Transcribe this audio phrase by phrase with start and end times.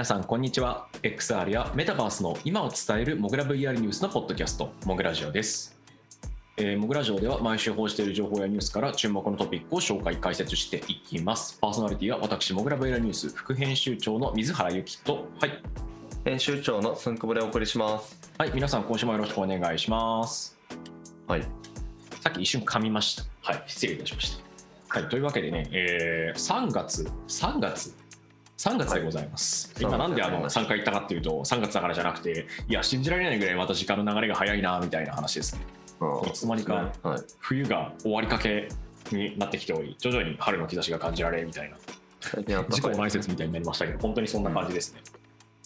[0.00, 0.86] はい、皆さんこんにちは。
[1.02, 5.78] XR やメタバースの今を伝えるモグラ VR ニュースのポッドキャスト、モグラジオです。
[6.56, 11.58] えー、モグラジオでは毎週報じている情報やニュースから注目のトピックを紹介解説していきます。
[11.60, 15.62] パーソナリティは私、モグラ VR ニュース副編集長の水原由紀と、はい、
[16.24, 18.18] 編集長のすんくぼでお送りします。
[18.38, 20.58] はい、皆さん今週もよろしくお願いします。
[21.26, 21.42] はい。
[22.22, 23.24] さっき一瞬噛みました。
[23.42, 24.98] はい、失礼いたしました。
[24.98, 27.94] はい、というわけでね、えー、3月、3月、
[28.60, 29.72] 3月でございます。
[29.74, 35.62] はい今なんであの3月3回言ったかっていうと、3月だからじゃなくて、いや、信じられないぐらいまた時間の流れが早いなみたいな話ですね。
[36.28, 37.20] いつの間にかはい。
[37.38, 38.68] 冬が終わりかけ
[39.12, 41.76] になってきており、徐々に春の兆しが感じられみたいな、
[42.64, 45.00] 自己前説みたいになりましたけど、本当にそんな感じですね。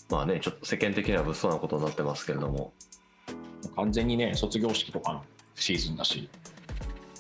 [0.09, 2.73] まあね、ちょっと世間的には物騒なことになってますけれども。
[3.75, 5.25] 完全にね、卒業式とかの
[5.57, 6.29] シーズンだし、い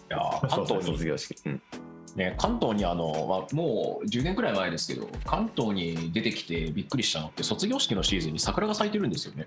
[0.09, 1.35] やー関東に卒業式。
[1.47, 1.63] うん。
[2.17, 9.47] ね、関東にあの、まあ、もう10年くらい前ですけど関東に出てきてびっくりしたのって卒業式のシーズンに桜が咲いてるんですよね。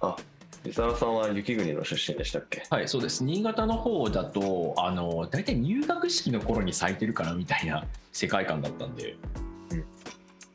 [0.00, 0.16] あ、
[0.62, 2.64] リサラさんは雪国の出身でしたっけ？
[2.68, 3.24] はいそうです。
[3.24, 9.16] 新潟の方だとあの大体入学式の頃に咲いてるかなみたいな世界観だったんで、
[9.70, 9.84] うん。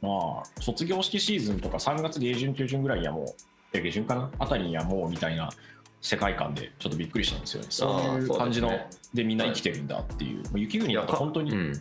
[0.02, 3.26] まあ卒業式シーズンとか3月下旬中旬ぐらいにはもう
[3.74, 4.30] え下旬かな？
[4.38, 5.50] あたりにはもうみたいな
[6.08, 11.74] 世界観でちょっとびっくりしたんですよねそういう感じのですねでみんな生きてるんだっていう、もう雪国だと本当にうん。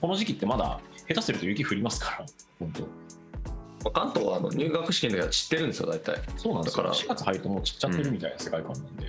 [0.00, 2.26] この時期ってまだ下手すると雪降りますから、
[2.58, 3.90] 本当。
[3.90, 6.20] 関東はあの入学式の時は散ってるんですよ、大体。
[6.36, 9.08] そうなんですから4月入るともう散っちゃってるみたいな世界観なんで、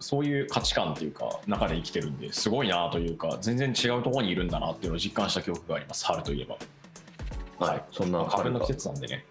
[0.00, 7.66] そういう価値観っていうか、中で生きてるんで、すごいなというか、全然違うところにいるんだなっていうのを実感した記憶があります、春といえば。
[7.66, 7.84] はい。
[7.90, 9.24] そんなまあ花粉の季が節なんでね。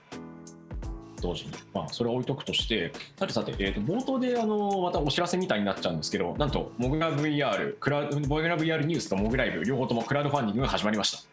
[1.22, 11.28] 同時に、まあ、それを置いとくとして、さてさて、えー、と冒頭であのまたお知らせみたいになっちゃうんですけど、なんと、モグラ VR、クラモグラ VR ニュースとモグライブ、両方ともクラウドファンディングが始まりまし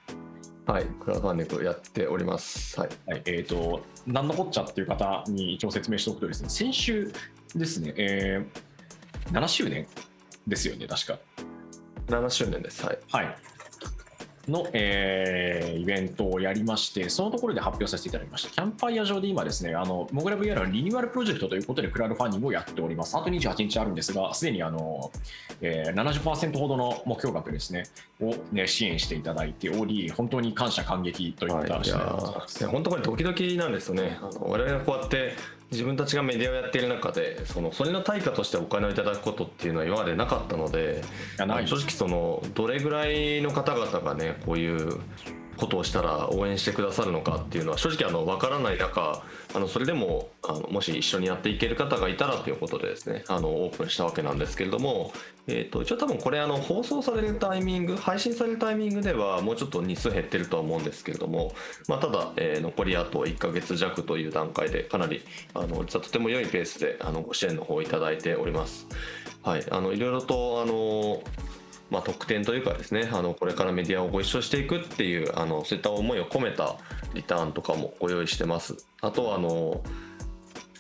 [0.66, 0.72] た。
[0.72, 0.84] はい。
[0.84, 2.78] クラウドファンディングやっております。
[2.78, 2.90] はい。
[3.06, 7.12] はい、えー、と、何のこっちゃっていう方に一応説明しておくとですね、先週
[7.54, 9.86] ですね、えー、7周年
[10.46, 11.18] ですよね、確か。
[12.08, 12.84] 7周年です。
[12.84, 12.98] はい。
[13.10, 13.36] はい。
[14.48, 18.50] の、えーイベントをやりまして、そのところで発表させていただきました。
[18.50, 23.16] キャンパイア上で今ですね、あの、モグラ VR のリニューアルプロジェクトということでクラウドファンディングをやっております。
[23.16, 25.10] あと28日あるんですが、すでにあの、
[25.60, 27.84] えー、70%ほどの目標額ですね、
[28.20, 35.34] を、ね、支援していただいており、本当に感謝感激といった話でやございますーいや本当これドキドキなんですよねあの我々がこうやって
[35.70, 41.02] 自分たちがメディアをやっている中でそのそれの対価としてお金をいただくことっていうのは今までなかったので
[41.36, 45.00] 正直そのどれぐらいの方々がねこういう
[45.58, 49.22] ことをしたら応援してくださるのかっていうのは正直あの分からない中
[49.54, 55.12] あのそれでもあのもし一緒にやっていける方がいたらということでですねあのオープンしたわけなんですけれども、
[55.46, 61.52] えー、と一応多分これあの放送されるタイミング配信されるタイミングではもうちょっと日数減ってるとは思うんですけれども、
[61.88, 65.22] まあ、ただ、え残りあと1ヶ月弱という段階でかなり
[65.54, 68.86] あの実はとても良いペースであのご支援の方をいただいております。
[69.42, 71.22] はい、あのいろいろとあの
[71.90, 76.76] まあ、特典というかですねあのこれからメディアをご一緒していくっていうあのそういった思いを込めた
[77.14, 78.76] リターンとかもご用意してます。
[79.00, 79.82] あとはあの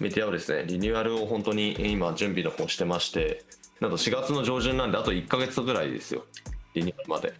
[0.00, 3.44] メディアをですねリニューアルを本当に今準備の方してまして
[3.80, 6.24] なんと4月の上旬なんであと1ヶ月ぐらいですよ。
[6.74, 7.32] リニューアルまで。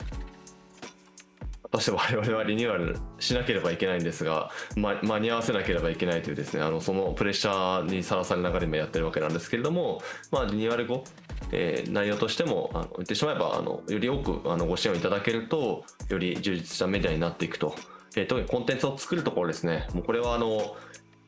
[1.70, 10.00] 果たして我々はリニューアルしなければいけないんですが、ま、間に合わせなければいけないというですねあのそのプレッシャーにさらされながら今やってるわけなんですけれども、
[10.30, 11.04] まあ、リニューアル後
[11.52, 17.74] えー内容としてもあの言ってしまえばあのより多くあのご支援をいただけるとより充実したメディアになっていくと、
[18.16, 19.86] えー特にコンテンツを作るところですね。
[19.94, 20.76] もうこれはあのも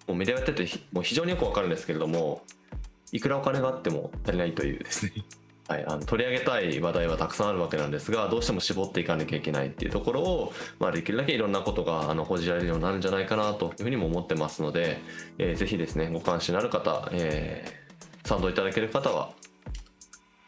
[0.09, 2.43] うメディアやっててもう非常によくわかるんですけれども
[3.13, 5.13] いくらお金があっても足りないというですね。
[5.69, 14.99] はい、あの取り上げたい話題はたくさんあるわけなんですがどうしても絞っていかなきゃいけないっていうところを、まあ、できるだけいろんなことがあの報じられるようになるんじゃないかなというふうにも思ってますので、
[15.39, 19.33] えーぜひですねご関心のある方、えー賛同いただける方は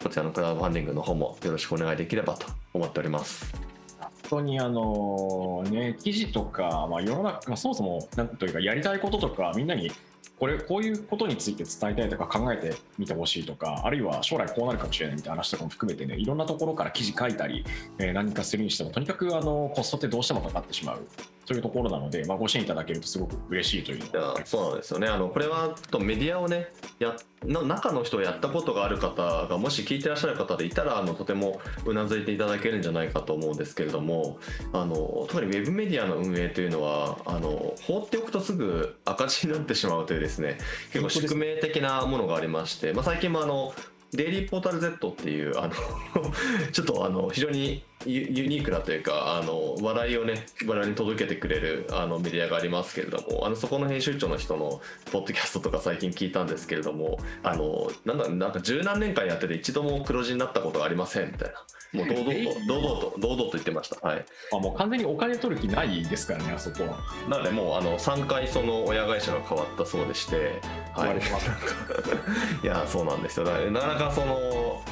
[0.03, 3.55] こちらのクラウドファンディングの方もよろしくお願いできればと思っております。
[4.01, 9.93] 本当にあのね記事とか、まあ、世の中、まあ、そもそもなんというかやりたいこととかみんなに
[10.39, 17.65] これこういうことについて伝えたいとか考えてみてほしいとかあるいは将来こうなるかもしれないみたいな話とかも含めてねいろんなところから記事書いたり、
[17.99, 21.07] えー何かするにしてもとにかくあのコストってどうしてもかかってしまう
[21.47, 23.99] というところなので、まあ、ご支援いただけるとすごく嬉しいという。
[23.99, 25.09] いのはやそうなんですよね。
[25.09, 26.69] あのこれはとメディアをね
[26.99, 34.39] やの中の人をやったことがある方がもし聞いてらっしゃる方でいたらあのとてもうなずいていただけるんじゃないかと思うんですけれども
[34.73, 40.59] あの特にウェブメディアの運営というのはあの放っておくとすぐ赤字になってしまうというですね
[40.93, 43.75] 結構宿命的なものがありまして、まあ、最近もあの
[44.13, 45.73] デイリーポータル Z っていうあの
[46.71, 61.55] ちょっとあの非常にユユニークなというかあの笑いをね我々に届けてくれるあのメディアがありますけれどもあのそこの編集長の人のポッドキャストとか最近聞いたんですけれどもあのなんだなんか十何年間やってて一度も黒字になったことがありませんみたいな。
[61.93, 64.07] もう堂々と堂々と堂々と言ってました。
[64.07, 64.25] はい。
[64.53, 66.99] あもう完全にお金取る気ないですからねあそこは。
[67.29, 70.59] なのでもうあの3回その親会社が変わったそうでして
[70.95, 71.19] はい。
[72.65, 73.47] いやそうなんですよ。
[73.47, 74.83] なかなかその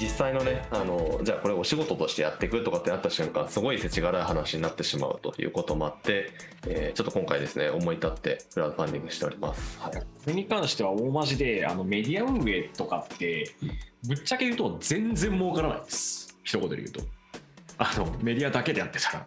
[0.00, 6.30] 実際のねあのじゃあこれお仕事としてやっていくとかってなった瞬間すごい世知辛い話になってしまうということもあって、
[6.66, 13.54] えーちょっと今回ですね思い立ってクラウドファンディングしております、はい、これに関しては大マジであのメディア運営とかって
[14.06, 16.38] ぶっちゃけ言うと全然儲からないです。
[16.42, 17.02] 一言で言うと。
[17.78, 19.26] あのメディアだけでやってたら。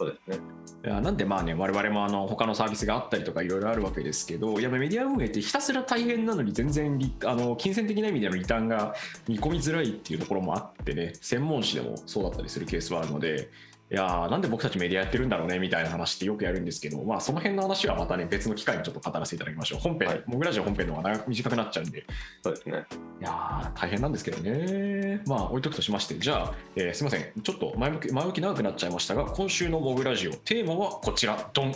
[0.00, 0.44] そうですね。
[0.82, 8.94] いやなんでまあね我々もあの他のサービスがあったりとかいろいろあるわけですけどやっぱメディア運営ってひたすら大変なのに全然あの金銭的な意味でのリターンが
[9.28, 13.50] 見込みづらいっていうところもあってね専門誌でもそうだったりするケースはあるので
[13.92, 20.22] いやーなんで僕たちメディアやってるんだろうねみたいな話ってよくやるんですけどまあその辺の話はまたね別の機会にちょっと語らせていただきましょう本編、はい。
[20.26, 22.04] モグラジオ本編の方が長く短くなっちゃうんで。
[22.42, 22.86] そうですね。
[23.20, 25.22] いやー大変なんですけどね。
[25.26, 31.74] まあ置いとくとしまして、じゃあ、えーすみません、ちょっと前向き前置き長くなっちゃいましたが、今週のモグラジオ、テーマはこちら、ドン。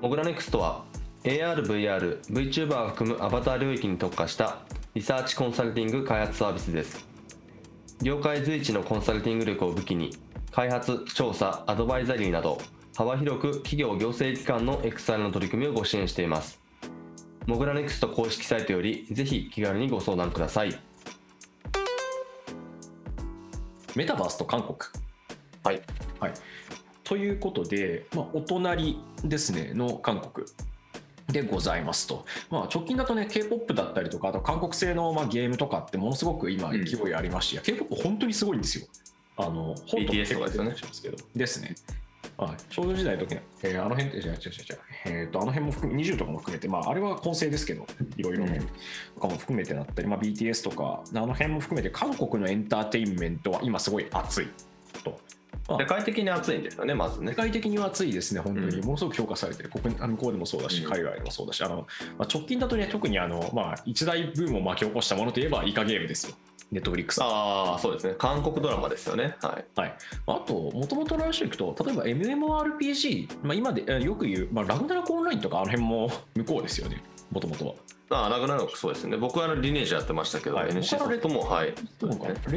[0.00, 0.84] モグラネクストは
[1.24, 4.58] ARVR、VTuber を含むアバター領域に特化した
[4.94, 7.07] リサーチコンサルティング開発サービスです
[8.02, 10.10] 業界随一のコンサルティング力を武器に
[10.50, 12.58] 開発、調査、アドバイザリーなど
[12.96, 16.60] 幅広く企業行政機関の XR の取り組みをご支援しています
[17.46, 20.78] モグラネクスト公式サイトよりぜひ気軽にご相談ください
[23.98, 24.76] メタバースと韓国。
[25.64, 25.82] はい。
[26.20, 26.32] はい、
[27.02, 30.46] ということで、まあ、お隣ですね、の韓国。
[31.28, 36.84] でございますと、まあ、直近だとね K-POP だったりとかあと韓国製のまあゲームとかってものすごく今うん。
[36.84, 38.86] 勢いありまして、いや K-POP 本当にすごいんですよ。
[39.36, 41.16] あの本 BTS とかですけど。
[41.36, 41.74] ですね。
[42.36, 47.84] はい、少女時代の時の、えーあの辺って、じゃあ違う違う違う、えーと、あの辺も含め、20とかも含めて、まあ、あれは混成ですけど、
[48.16, 48.60] いろいろね、
[49.16, 54.48] とかも含めてだったり、まあ、BTS とか、あの辺も含めて、韓国のエンターテインメントは今すごい熱い
[55.76, 57.30] 世界的に熱いんですよねまずね。
[57.30, 58.84] 世界的には熱いですね、本当に、うん。
[58.84, 60.90] ものすごく評価されてる、国向こうでもそうだし、うん。
[60.90, 61.86] 海外でもそうだし、あの
[62.16, 66.34] まあ、直近だとね、特にあの、まあ、一大ブームを巻き起こしたものといえば、イカゲームですよ、
[66.72, 67.20] ネットフリックス。
[67.22, 68.14] ああそうですね。
[68.18, 69.36] 韓国ドラマですよね。
[69.42, 69.80] はい。
[69.80, 77.74] はい、あと、もともとの話でいくと、例えば MMORPG、まあ、今でえよく言う、まあ、ラグナラクオンラインとか、あの辺も向こうですよね、もともとは。
[78.10, 79.16] ああ、なくなるのそうですね。
[79.16, 81.66] 僕はあのリネージやってましたけど、はい NC ソフトも、はい。
[81.68, 81.74] レ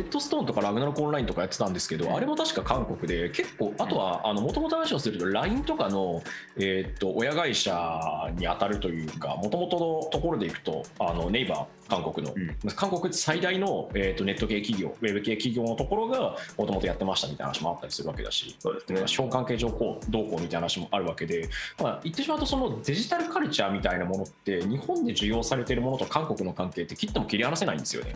[0.02, 6.22] ッドストーンとかラグナロクオンラインとかやってたんですけど、あれも確か韓国で、結構、あとは、もともと話をすると、LINE とかの、
[6.58, 12.34] えーっと親会社に当たるというか、もともとのところでいくと、あのネイバー、韓国の、
[12.76, 19.08] 韓国最大の、えーっとネット系企業、ウェブ系企業のところが、もともとやってましたみたいな話もあったりするわけだし、そうですね。
[19.08, 21.50] 商関係上こうどうこうみたいな話もあるわけで、
[21.82, 28.14] まあ、言ってしまうとそのデジタルカルチャーみたいなものって日本で受容されているものと韓国の関係って切っても切り離せないんですよね、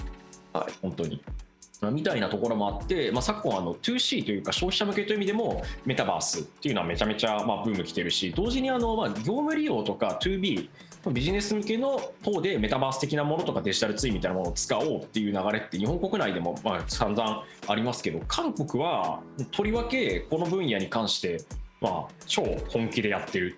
[0.53, 1.21] はい、本当に。
[1.81, 10.69] まあみたいなところもあって、まあ、昨今あの 2C というか消費者向けという意味でもメタバースっていうのはめちゃめちゃまあブーム来てるし同時にあのまあ業務利用とか 2B
[11.11, 19.19] ビジネス向けの方でメタバース的なものとかデジタルツインみたいなものを使おうっていう流れって日本国内でもまあ散々ありますけど韓国は
[19.51, 21.43] とりわけこの分野に関して
[21.81, 23.57] まあ超本気でやってる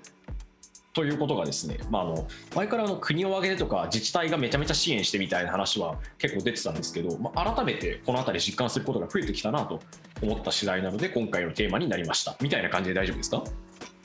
[0.97, 9.79] ということがですね、まあ、あの前からあの国を挙げてとか自治体がめちゃめちゃ支援してみたいな話は結構出てたんですけど、まあ、改めてこの辺り実感することが増えてきたなと
[10.23, 12.35] 思った次第なので今回のテーマになりました。
[12.41, 13.43] みたいな感じで大丈夫ですか？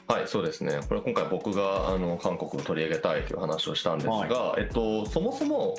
[0.06, 0.80] はい、そうですね。
[0.87, 5.76] これ今回僕があの韓国を取り上げたいという話をしたんですが、えっと、そもそも、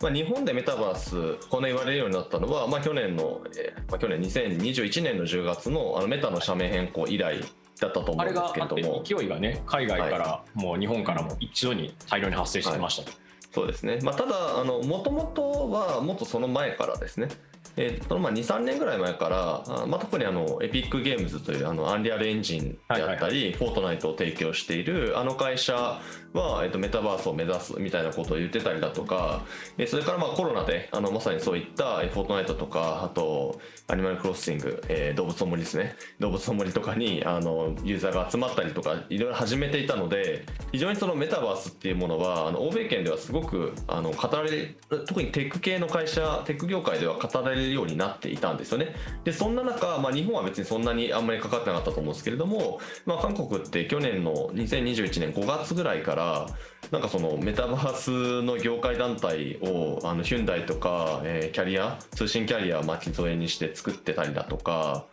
[0.00, 7.40] まあ、日本でメタバース、この言われるようになったのは、まあ、去年の、えーまあ、去年2021年の10月のあのメタの社名変更以来
[7.80, 9.02] だったと思うんですけれども。
[9.04, 13.16] 勢いがね海外からもう日本からも一度に大量に発生してましたと、
[13.52, 17.28] そうですね、まあ、ただもともとはもっとその前からですね
[17.76, 26.00] えっとまあ、23年ぐらい前から、あまあ、特にあのエピックゲームズというあのアンリアルエンジンであったり、フォートナイトを提供しているあの会社
[26.36, 29.44] は、えっと、メタバースを目指すみたいなことを言ってたりだとか
[29.78, 35.96] えそれからまあコロナであのまさにそういったえフォートナイトとかあとアニマルクロッシング、えー動物の森ですね。
[36.20, 48.94] 動物の森とかにあのユーザーが集まったりとかいろいろ始めていたので非常にそのメタバースっていうものはあの欧米圏ではすごくあの語られ特にテック系の会社テック業界では語られるるようになっていたんですよね。
[49.24, 56.46] でそんな中、まあ、日本は別にそんなにあんまりかかってなかったと思うんですけれども、まあ、韓国って去年の2021年5月ぐらいから
[56.90, 65.06] なんかそのメタバースの業界団体をあのヒュンダイとか、えー、キャリア通信キャリアを巻き添えにして作ってたりだとか、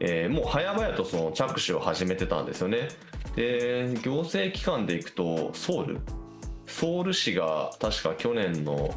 [0.00, 2.88] えー、もう早々とその着手を始めてたんですよね。
[3.36, 6.00] で行政機関でいくとソウル
[6.66, 8.94] ソウル市が確か去年の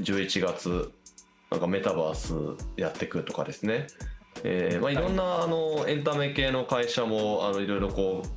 [0.00, 0.92] 11月
[1.50, 2.34] なんかメタバース
[2.76, 3.88] やってくとかですね、
[4.44, 8.28] えーまあ、いろんなあのエンタメ系の会社もあのいろいろこう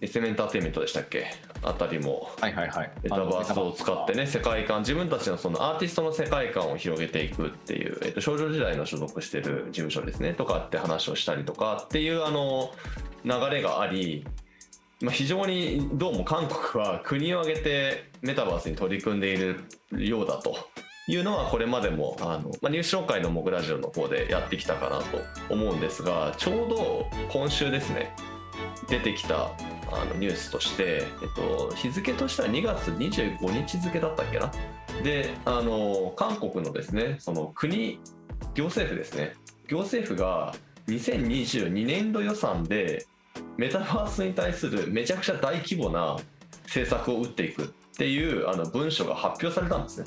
[0.00, 1.26] SM エンターテインメントでしたっけ？
[1.62, 2.92] あたりもはいはいはい。
[3.02, 4.80] メタバースを使ってね世界観。
[4.80, 10.34] 自分たちのそのアーティストの世界観を広げていくっていう、えっと、少女時代の所属してる事務所ですね。
[10.34, 12.72] とかって話をしたりとかっていうあの
[13.24, 14.26] 流れがあり
[15.00, 19.60] まあ、非常にどうも韓国は国を挙げてメタバースに取り組んでいる
[19.92, 20.56] ようだと
[21.08, 28.12] いうのはこれまでもあの、まあ、ニュース紹介のモグラジオの方でやってきたかなと思うんですがちょうど今週ですね
[28.88, 29.50] 出てきた
[29.92, 34.50] あのニュースとして、えっと、日付としては2月25日付だったっけな？
[35.04, 38.00] であの韓国のですねその国
[38.54, 39.34] 行政府ですね
[39.68, 40.54] 行政府が
[40.88, 43.06] 2022年度予算で
[43.56, 46.16] メタバースに対するめちゃくちゃ大規模な
[46.64, 50.06] 政策を打っていくっていうあの文書が発表されたんですね。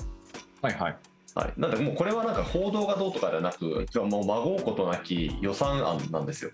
[0.62, 0.98] はいはい。
[1.36, 6.50] はい、なんでもうこれはなんか報道がどうとかではなくもう孫うことなき予算案なんですよ。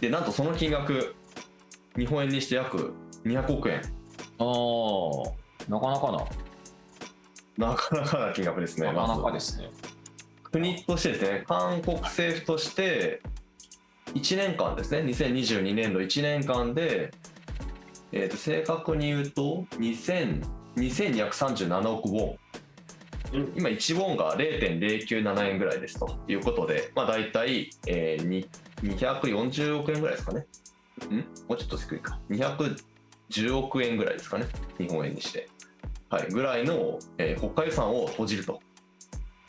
[0.00, 1.14] でなんとその金額
[1.96, 2.94] 日本円にして約
[3.24, 3.82] 200億円。
[4.38, 4.42] ああ
[5.70, 6.26] なかなか
[7.58, 7.68] な。
[7.68, 8.86] なかなかな金額ですね。
[8.86, 9.70] なかなかですね。
[10.54, 13.20] 国としてですね韓国政府として
[14.14, 17.10] 1年間ですね2022年度1年間で、
[18.12, 22.38] えー、と正確に言うと2237億ウォン
[23.32, 28.46] 今1ウォンが0.097円ぐらいですということで、まあ、大体、えー、
[28.82, 30.46] 240億円ぐらいですかね。
[31.10, 31.16] ん？
[31.48, 32.18] もうちょっと低いか。
[32.30, 34.46] 210億円ぐらいですかね。
[34.78, 35.48] 日本円にして、
[36.10, 38.60] はい、ぐらいの、えー、国家予算を閉じると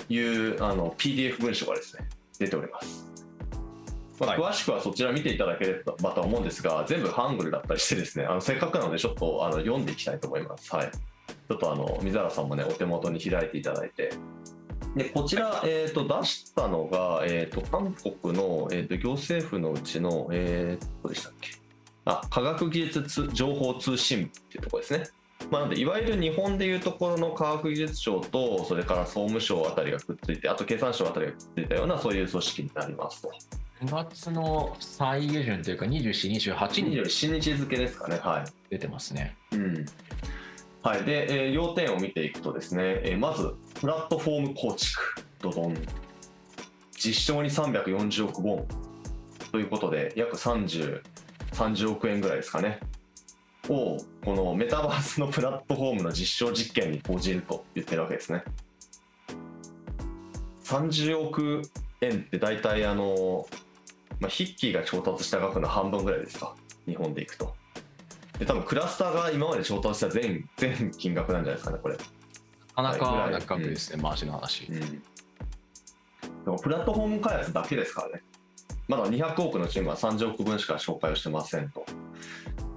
[0.10, 2.08] いうあの PDF 文書がですね
[2.40, 3.06] 出ております。
[4.20, 10.74] まあ、詳しくはそちら見ていただければと思うんですが、全部ハングルだったりしてですね、あのせっかくなのでちょっとあの読んでいきたいと思います。
[10.74, 10.92] はい。
[11.48, 14.12] ちょっとあの水原さんもねお手元に開いていただいて。
[14.96, 21.50] でこちら、えーと、出したのが、えーと、韓国の、えーと、行政府のうちの、えー、どうでしたっけ？
[22.06, 25.04] あ科学技術情報通信部っていうところですね。
[25.52, 33.32] まあ、なのでいわゆる日本でいうところの科学技術庁とそれから総務省あたりがくっついてあと経産省あたりがくっついたようなそういう組織になりますと。
[33.82, 39.36] 2月の最下旬というか24、28日27日付ですかね、はい、出てますね。
[39.52, 39.86] うん
[40.86, 41.04] はい。
[41.04, 45.02] でえー、要点を見ていくとですね、えー、まずプラットフォーム構築。
[45.42, 45.76] ドドン。
[46.94, 48.68] 実証に340億ウォン。
[49.52, 51.02] ということで約30
[51.54, 52.80] 30億円ぐらいですかね。
[53.68, 58.44] をこのメタバースのプラットフォームの実証実験に講じると言ってるわけですね。
[60.66, 61.64] 30億
[62.02, 63.48] 円って大体あの
[64.20, 66.56] まあ、ヒッキーが調達した額の半分ぐらいですか。
[66.86, 67.55] 日本でいくと。
[68.40, 71.98] で多分クラスターが今まで調達した全全金額なんじゃないですかねこれ。
[71.98, 74.86] なかなかな額ですね、マジの話、うん、で
[76.46, 78.24] もプラットフォーム開発だけですからね。
[78.88, 81.86] まだ200億のチームは30億分しか紹介をしてませんと。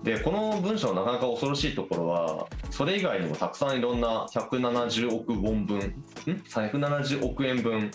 [0.05, 5.81] でこの文章のなかなか恐ろしいところはそれ以外にもたくさんいろんな170億ウォン分ん
[6.25, 7.91] ？170億円分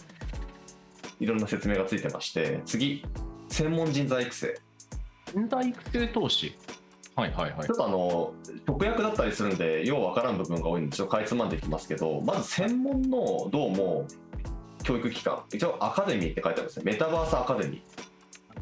[1.22, 3.06] いろんな説明がついてまして次
[3.48, 4.54] 専門人材育成。
[5.34, 6.56] 人材育成投資
[7.16, 8.34] はいはいはい、ちょっとあの
[8.68, 14.08] 直訳だったりするんでようわからん部分が多いんでちょっとかいつまんでいきますけどまず専門のどうも
[14.84, 16.92] 教育機関一応アカデミーって書いてあるんですね。
[16.92, 17.82] メタバースアカデミー。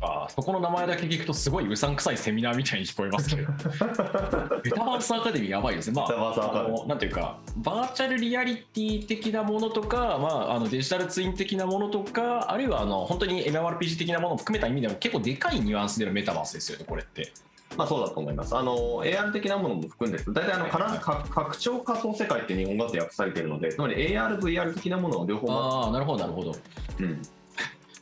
[0.03, 3.47] あそこの名前だけ聞くとすごいうさんくさいセミナーみたいに聞こえますけど。
[4.63, 5.93] メタバースアカデミーやばいですね。
[5.95, 17.31] まああのなんていうかバーチャルリアリティ的なものとか、まあ、あのデジタルツイン的なものとかあるいはあの本当に MMORPG 的なものを含めた意味でも結構でかいニュアンスでのメタバースですよねこれって
[17.77, 18.55] まあそうだと思います。
[18.55, 26.55] あの AR 的なものも含んで、大体あの、はいはい、拡張仮想世界って日本語で訳されているので、つまり AR、VR 的なものを両方ああ、なるほど、なるほど。
[26.99, 27.21] うん。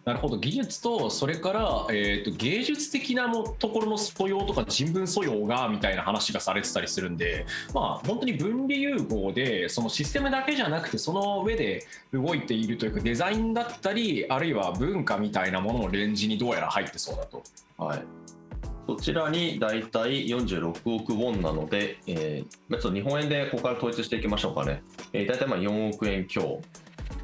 [0.05, 7.45] なるほど技術とそれから、えーと、芸術的なもところの素養とか人文素養がみたいな話がされてたりするんで
[7.75, 17.43] まあ本当に分離融合でそのシステムだけじゃなくてその上で動いているというかデザインだったりあるいは文化みたいなもののレンジにどうやら入ってそうだと。
[17.77, 18.03] はい
[18.89, 24.81] こちらに大体46億ウォンなので、えー、ちょっと日本円でここから統一していきましょうかね。
[25.13, 26.59] えー、大体まあ4億円強。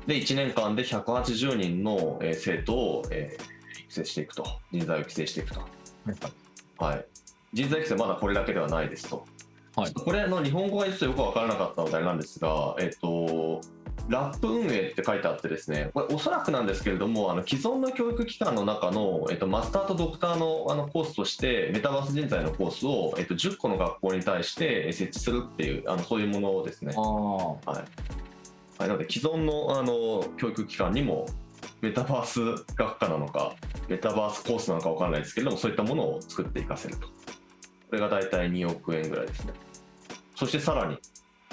[0.06, 4.46] で1年間で180人の、えー生徒を、えー育成していくと。
[4.72, 5.62] 人材を育成していくと、
[6.78, 7.06] はい、
[7.54, 9.26] 人材育成まだこれだけではないですと、
[9.76, 9.94] はい。
[9.94, 13.62] これの日本語が実はよく分からなかったのであれなんですが、えっと
[14.08, 26.94] ラップ運営って書いてあってですねこれおそらくなんですけれどもあの既存の教育機関の中の、えっと、マスターとドクターのあのコースとしてメタバース人材のコースを、えっと、10個の学校に対して設置するっていうあのそういうものですね。
[26.96, 27.84] はい、は
[28.86, 31.26] い、なので既存のあの教育機関にも
[31.82, 33.56] メタバース学科なのか
[33.90, 37.08] メタバースコースなのかわからないですけれどもそういったものを作っていかせると。
[37.08, 37.14] こ
[37.94, 39.54] れが大体2億円ぐらいですね。
[40.36, 40.98] そしてさらに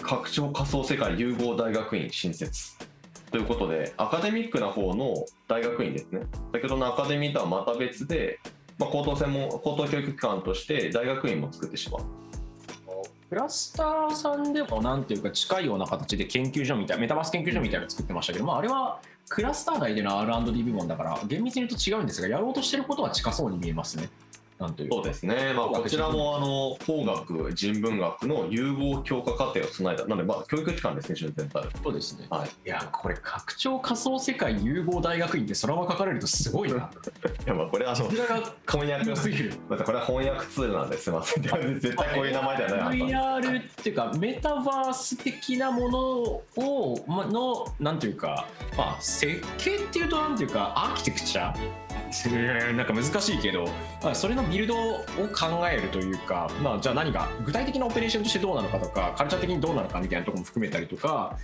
[0.03, 2.77] 拡張仮想世界融合大学院新設
[3.31, 5.15] ということでアカデミックな方の
[5.49, 8.39] 大学院ですね先ほどのアカデミーとはまた別で、
[8.79, 12.03] まあ、高等専門高等教育機関として大学院も作ってしまう
[13.31, 24.11] クラスターさんでもなんていうか近いような形で研究所みたいメタバース研究所みたいなの作ってましたけど、まあ、あれはクラスター内での R&D 部門だから厳密に言うと違うんですがやろうとしてることは近そうに見えますね。
[24.63, 31.17] なんというかそうですね、まあ、こちらもあの工学、人文学の融合強化課程を備えた、なので、まあ、教育機関ですね、
[31.53, 31.69] 体。
[31.83, 32.27] そうですね。
[32.31, 36.91] はい、いいやこれ拡張仮想世界融合大学院ってそのまま書かれるとすごいな。
[37.45, 39.55] や、まあ、これはあの翻訳良すぎる。
[39.69, 41.43] またこれは翻訳ツールなんです、すみません。
[41.81, 45.99] 絶対こういう名前ではない VR っていうかメタバース的なもの
[46.65, 51.82] をまのなんていうかまあ設計っていうとなんていうかアーキテクチャうん
[52.75, 53.65] なんか難しいけど、
[54.03, 54.99] まあ、それのビルドを
[55.35, 61.37] 考えるというか、まあ、じゃあ何が具体的なオペレーションとしてどうなのかとかカルチャー的にどうなのかみたいなところも含めたりとか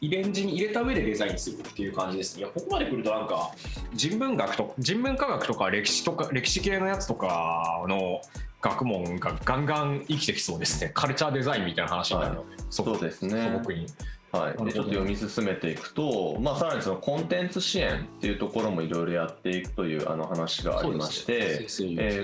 [0.00, 2.40] イレンジに入れた上でデザインするっていう感じですね。
[2.40, 3.52] いやここまで来るとなんか
[3.94, 8.20] 人文学と人文科学とか歴史とか歴史系のやつとかの
[8.60, 10.90] 学問がガンガン生きてきそうですね。
[10.94, 13.86] カルチャーデザインみたいな話になるので、そそうですね素朴に。
[14.32, 21.66] はい、でちょっと読み進めていくと、まあ、さらにそのコンテンツ支援っていうところもいろいろやっていくというあの話がありまして、え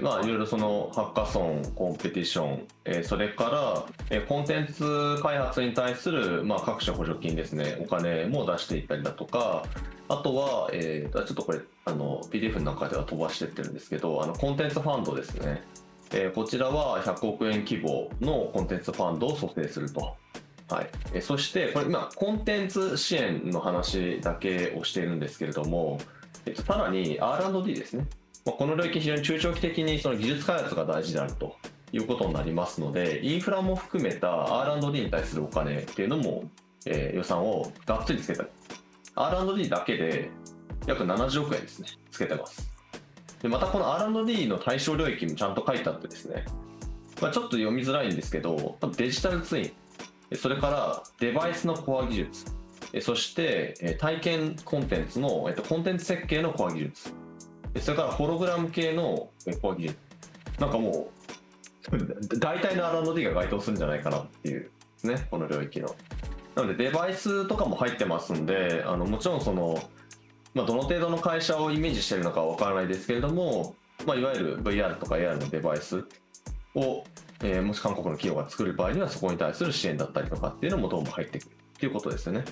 [0.00, 9.64] ーまあ、いろいろそのハッカソン、コンペティション、えーそれから、えーコンテンツ開発に対する、まあ、各種補助金ですね、お金も出していったりだとか、
[10.09, 15.62] あとは、えーちょっとこれあの PDF の中では飛ばしてってるんですけど、あのコンテンツファンドですね、
[16.12, 20.16] えーこちらは100億円規模のコンテンツファンドを蘇生すると。
[20.70, 25.98] はい、えそしてこれ今コンテンツ支援の話だけをしているんですけれども、
[26.44, 28.07] えっと、さらに R&D ですね、
[28.44, 31.57] まあ、この領域非常に中長期的にその技術開発が大事であると
[31.92, 36.44] いうことになりますのでインフラも含めた R&D に対するお金っていうのも、
[36.85, 38.44] えー予算をがっつりつけた
[39.14, 40.31] R&D だけで
[40.87, 42.70] 約70億円ですねつけてます。
[43.42, 46.44] でまたこの R&D の対象領域もちゃんと書いてあってですね、
[47.22, 49.72] まあ、ちょっと読みづらいんですけどデジタルツイン。
[50.34, 52.46] それからデバイスのコア技術、
[53.00, 57.12] そして体験コンテンツの、えっと、コンテンツ設計のコア技術、
[57.80, 59.30] それからホログラム系の
[59.62, 59.98] コア技術。
[60.58, 61.10] なんかも
[61.92, 64.70] う、 大体の R&D が該当するんじゃないかなっていう
[65.04, 65.94] ね、この領域の。
[66.54, 69.80] なので、デバイスとかも入ってますんで、あのもちろんその、
[70.54, 76.04] まあ、どの程度の会社をイメージしてるのかわからないですけれども、まあ、いわゆる VR とか AR のデバイス
[76.74, 77.04] を
[77.42, 82.44] えーもし韓国の企業が作る場合にはそこに対する支援だったりとかっていうのもどうも入ってくるっていうことですよね。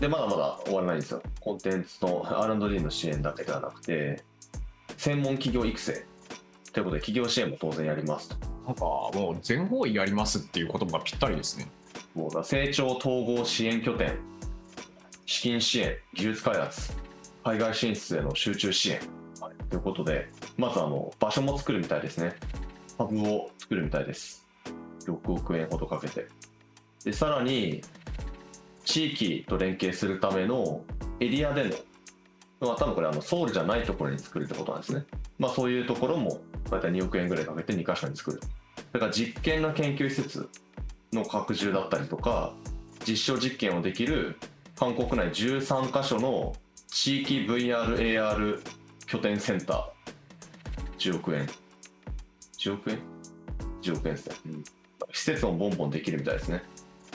[0.00, 1.22] で、まだまだ終わらないんですよ。
[1.40, 4.22] コンテンツの R&D の支援だけではなくて、
[4.96, 6.04] 専門企業育成
[6.72, 8.36] ということで企業支援も当然やりますと。
[8.66, 11.68] なんかもう全方位やりますっていう言葉がぴったりですね。
[12.14, 14.18] もう成長統合支援拠点、
[15.26, 16.92] 資金支援、技術開発、
[17.44, 19.00] 海外進出への集中支援、
[19.70, 22.34] ということで、まずあの場所も作るみたいですね。
[22.98, 24.46] ハブを作るみたいです。
[25.04, 26.26] 6億円ほどかけて。
[27.04, 27.82] で、さらに、
[28.84, 30.82] 地域と連携するための
[31.20, 31.64] エリアで
[32.60, 35.04] の、まあ、多分これあのソウルじゃないところに作るってことなんですね。
[35.38, 38.40] まあそういうところも大体2億円ぐらいかけて2カ所に作る。
[38.92, 40.48] だから実験の研究施設
[41.12, 42.54] の拡充だったりとか、
[43.06, 44.38] 実証実験をできる
[44.76, 46.54] 韓国内13カ所の
[46.88, 48.60] 地域 VR、AR
[49.06, 51.46] 拠点センター、10億円。
[52.70, 52.98] 10億円
[53.82, 54.34] ?10 億円ですね。
[55.12, 56.62] 施設もボンボンできるみたいですね。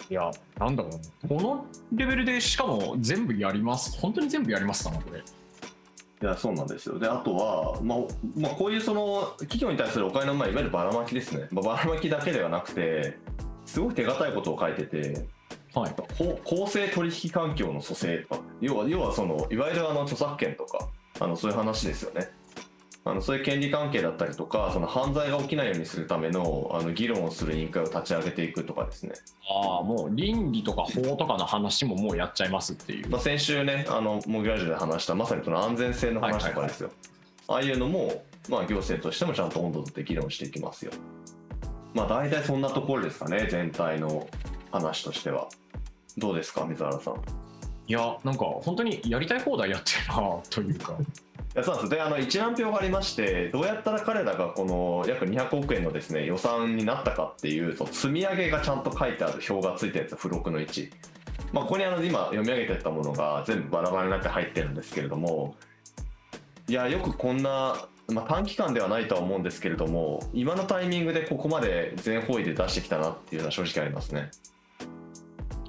[0.09, 0.89] いや、なんだろ
[1.23, 1.27] う。
[1.27, 3.99] このレベルでしかも全部やります？
[3.99, 5.19] 本当に全部やりますかな、これ。
[5.19, 5.23] い
[6.25, 6.99] や、そうなんですよ。
[6.99, 7.97] で、あとは、まあ、
[8.35, 11.47] まあ、こういうその企業に対するお金の、まあ、いわゆるばらまきですね。
[11.51, 13.17] まあ、ばらまきだけではなくて、
[13.65, 15.27] すごい手堅いことを書いてて、
[15.73, 15.95] はい。
[16.17, 22.29] 公公正取引環境の蘇生とか要は要はそのいわゆるあの著作権とかあのそういう話ですよね
[23.03, 29.13] あのそういう権利関係だったりとかその犯罪が起きないようにするためのあの議論をする委員会を立ち上げていくとかですね、
[29.49, 36.91] ああもう倫理とか法とかの話ももうやっちゃいますっていう、まあ、先週ねあのモギラジオで話したまさにその安全性の話とかですよ、
[37.47, 40.91] ああいうのも、まあ、行政としてもちゃんと温度をとって議論していきますよ。
[41.95, 44.27] まあ大体そんなところですかね全体の
[44.71, 45.47] 話としては。
[46.17, 47.15] どうですか水原さん。
[47.87, 50.95] いやなんか本当にやりたい放題やってるなというか
[51.53, 60.89] いやそうなんですであの一覧表がありましてどうやったら彼らがこの約200億円のですね予算になったかっていうその積み上げがちゃんと書いてある表がついてるんですよ付録の位置、
[61.51, 65.55] まあ、ここにあの今読み上げてたものが全部バラバラになって入ってるんですけれども
[66.69, 74.31] いやよくこんな、まあ、短期間ではないとは思うんですけれども今のタイミングでここまで全方位で出してきたなっていうのは正直ありますね。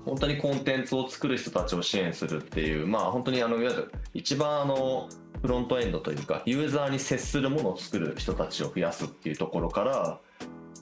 [0.04, 5.08] 本当にコンテンツを作る人たちを支援するっていう、まあ、本当にあのいわゆる一番あの
[5.42, 10.18] フロントエンドというかユーザーに接するものを作る人たちを増やすっていうところから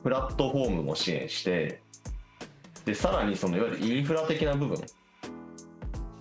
[0.03, 1.81] プラットフォームも支援して
[2.85, 4.79] でさらにそのいわゆるインフラ的な部分、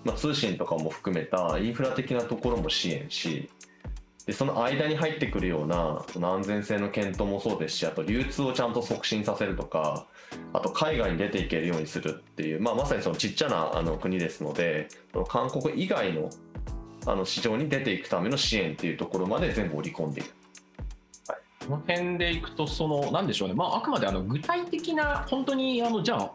[0.06, 3.50] まあ、通信とかも含めたインフラ的なところも支援し
[4.26, 10.06] でその間に入ってくるようなその安全性の検討もそうですしあと流通をちゃんと促進させるとか
[10.54, 16.30] あと海外に出ていけるようにするっていう、まあ、まさにそのちっちゃなあの国ですのでその韓国以外の
[17.10, 20.30] あの市場に出ていくための支援っていうところまで全部織り込んでいる。
[21.68, 26.32] この辺でいくとそのなんでしょうね、まあ、あくまであの具体的な本当にあのじゃあ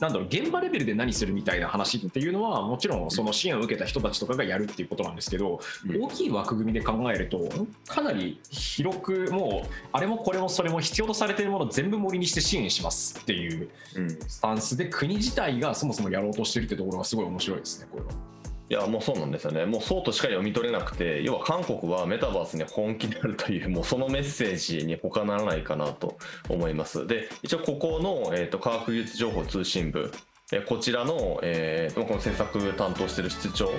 [0.00, 7.48] なんだろう現場レベルで何するみたいな話っていうのはもちろんその支援を受けた人たちとかがやるっていうことなんですけど、うん大きい枠組みで考えると
[7.86, 18.37] かなり広くもうあれもこれもそれも必要とされているものを全部盛りにして支援しますっていううんスタンスで国自体がそもそもやろうとしてるってところがすごい面白いですねこれは。
[18.70, 26.18] いやもうそうなんですよね、もうそうとしか読み取れなくて、要は韓国はメタバースに本気であるという、 もうそのメッセージに他ならないかなと
[26.50, 27.06] 思います。
[27.06, 30.12] で、一応、ここの、えー、と科学技術情報通信部、
[30.52, 33.70] えーこちらの,、えーこの政策担当している室長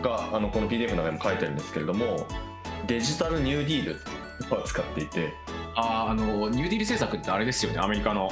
[0.00, 2.26] が、あのこの PDF の中にも書いてるんですけれども、
[2.86, 3.98] デジタルニューディー
[4.50, 5.32] ルを使っていて、
[5.74, 8.30] あーあのニューディール政策ってあれですよねアメリカの。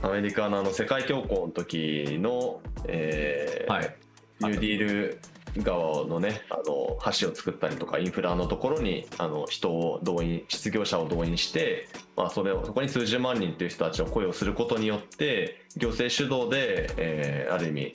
[0.00, 3.96] アメリカのあの世界恐慌の時の、えーはい
[4.40, 5.20] ニューディール
[5.62, 17.92] 側のねあの橋を作ったりとかインフラのところにあの人を動員失業者を動員して、まあ、それをそこに数十万人という人たちを雇用することによって行政主導で、えーある意味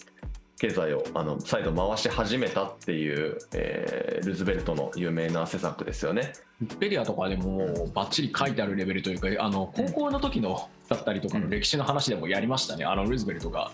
[0.60, 6.32] 経済をあの再度回し始めたっていう、えールーズベルトの有名な施策ですよね。
[6.62, 13.72] ウィペディアとかでもバッチリ書いてあるレベルというかあの高校の時のだったりとかの歴史の話でもやりましたね、あのルーズベルトが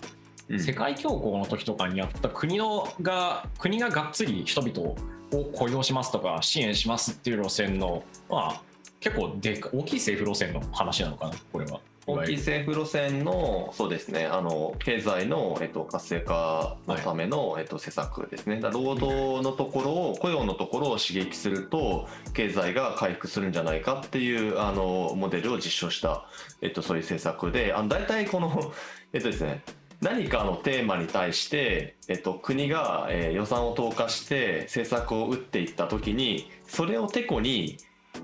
[0.58, 4.94] 世界恐慌の時とかにやった国のが国ががっつり人々
[5.32, 8.62] を雇用しますとか支援しますっていう路線の、まあ、
[8.98, 11.80] 結構でか大きい政府路線の話なのかなこれは。
[12.06, 18.60] 大きい政府路線のそうですねあの経済の、えっと、活性化のための、えっと、施策ですね。
[18.60, 26.26] 労働のところを雇用のところを刺激すると経済が回復するんじゃないかっていうあのモデルを実証した、
[26.62, 28.72] えっと、そういう政策であの大体この
[29.12, 29.62] えっとですね
[30.00, 37.76] 何かのテーマに対して、えっと、国が、えー予算を投下して政策を打っていった時にそれをてこに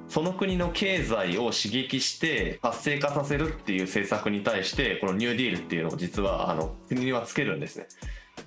[0.08, 7.86] その国の経済を刺激して活性化させるっていう政策に対してこのニューディールっていうのを実はあの国はつけるんですね。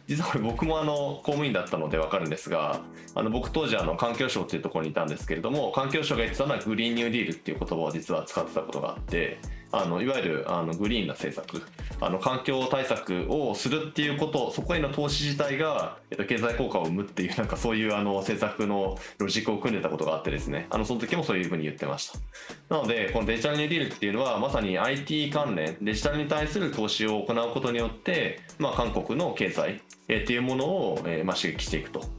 [0.08, 2.82] 実はこれ僕もあの公務員だったので分かるんですが
[3.16, 9.40] あの僕当時あの環境省っていうところにいたんですけれども環境省が言ってたのはグリーンニューディールっていう言葉を実は使ってたことがあって
[9.72, 11.64] あのいわゆるあのグリーンな政策
[12.02, 22.20] あの環境対策をするっていうことそこへの投資自体が、えっと、経済効果を生むっていうなんかそういうあの政策のロジックを組んでたことがあってですねあのその時もそういうふうに言ってました
[22.76, 32.19] なのでこのデジタルニューディールっていうのはまさに IT 関連デジタルに対する投資を行うことによって、まあ、韓国の経済っていうものを、えーまあ、刺激していくと。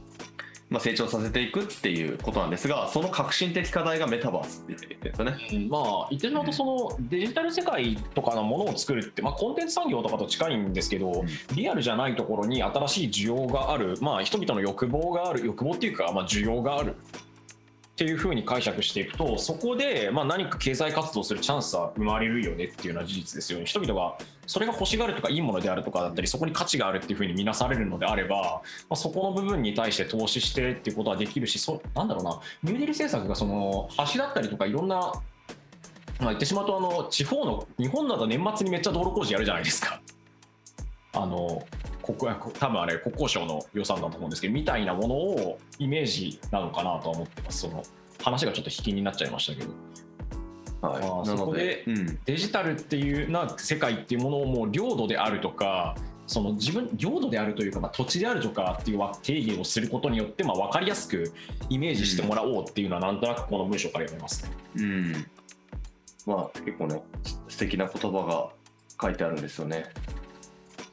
[0.71, 5.67] まあ、成長させていくっていうことなんですがその革新的課題がメタバースって言ってるんですよね。
[5.69, 16.95] まあ言ってしまうとそのデジタル世界とかのものを作るって、まあ、コンテンツ産業とかと近いんですけどリアルじゃないところに新しい需要がある、まあ、人々の欲望がある欲望っていうか、まあ、需要がある
[18.01, 35.13] っていうふうに解釈していくとそこでま何か経済活動するチャンスは生まれるよねっていうのは事実ですよね人々がそれが欲しがるとかいいものであるとかだったりそこに価値があるっていうふうに見なされるのであれば、ま、そこの部分に対して投資してっていうことはできるしそなんだろうなニューディール政策がその橋だったりとかいろんな
[36.19, 39.99] まあ、言ってしまうとあの地方の日本だと年末にめっちゃ道路工事やるじゃないですか。
[41.13, 41.63] あの
[42.01, 47.61] 国多分あれ国交省の予算だと思うんですけどみたいなものをイメージなのかなとは思ってます。
[47.61, 47.83] その
[48.21, 49.73] 話がちょっと引きになっちゃいましたけど。
[50.81, 61.31] はい、そこでうん、デジタルっていうな世界っていうものをもう領土であるとかその自分領土であるというか、まあ、土地であるとかっていう定義をすることによって、まあ、分かりやすく
[61.69, 64.51] イメージしてもらおうっていうのはなんとなくこの文章から読めますね。
[64.77, 65.27] うん、
[66.25, 67.03] まあ結構ね
[67.47, 68.49] 素敵な言葉が
[69.01, 69.89] 書いてあるんですよね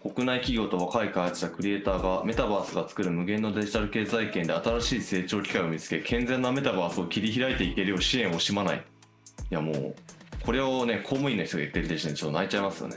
[0.02, 8.84] 国内企業と若い開発者クリエイターがメタバースが作る無限のデジタル経済圏で新しい成長機会を見つけ健全なメタバースを切り開いていけるよう支援を惜しまない。
[9.50, 9.94] いやもう
[10.44, 12.96] これをね公務員の人が言ってる時点でちょっと泣いちゃいますよね。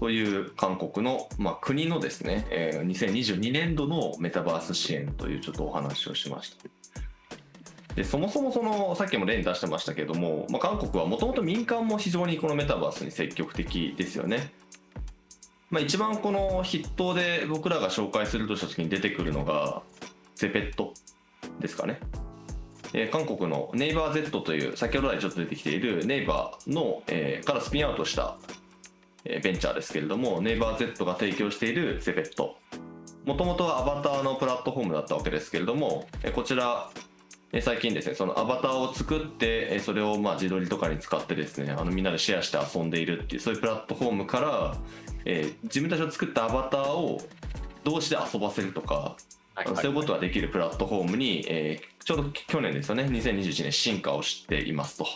[0.00, 6.56] という韓国の、まあ、国のですね、えー2022年度のメタバース支援というちょっとお話をしました。
[7.94, 14.52] でそもそもそのさっきも例に出してましたけども、まあ、韓国はもともと民間も非常にこのメタバースに積極的ですよね。
[15.70, 19.82] まあ、一番この筆頭で僕らが紹介するとした時に出てくるのが
[20.34, 20.94] ゼペット
[21.60, 22.00] ですかね。
[22.92, 28.38] えー韓国のネイバー Z という先ほど来ちょっと出てきているネイバーの、えーからスピンアウトした、
[29.24, 32.56] えベンチャーですけれどもネイバー Z が提供しているゼペット
[33.24, 36.90] もともとはアバターのプラットフォームだったわけですけれどもえこちら
[37.52, 44.76] え最近ですねそのアバターを作ってえそれをまあ自撮りとかに使ってですねあのみんなでシェアして遊んでいるっていうそういうプラットフォームから、
[45.26, 47.20] えー自分たちの作ったアバターを
[47.84, 49.16] 同士で遊ばせるとか
[49.54, 53.02] はいそういうことができるプラットフォームに、えーちょうど去年ですよね。
[53.02, 55.08] 2021年進化をしていますと。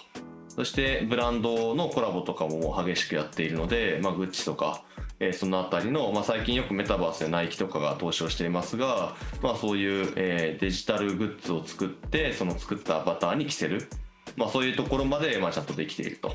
[0.49, 4.83] そしてブランドのコラボとかも激しくやっているので、まあ、グッチとか、
[5.21, 13.89] えーそのあたりの、まあ、最近よくメタバースでナイキとかが投資をしていますが、まあ、そういう、えーデジタルグッズを作ってその作ったアバターに着せる、
[14.37, 16.35] まあ、そういうところまで、まあ、ちゃんとできていると。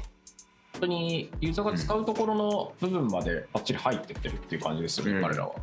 [0.76, 5.56] 本当にユーザーが使うところの部分までばっちり入ってってるっていう感じですよね、うん彼らは。